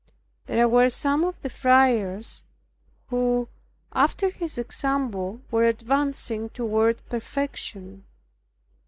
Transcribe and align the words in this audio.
There 0.47 0.67
were 0.67 0.89
some 0.89 1.23
of 1.23 1.35
his 1.43 1.53
friars, 1.53 2.43
who, 3.09 3.49
after 3.93 4.31
his 4.31 4.57
example, 4.57 5.41
were 5.51 5.65
advancing 5.65 6.49
toward 6.49 7.07
perfection. 7.07 8.05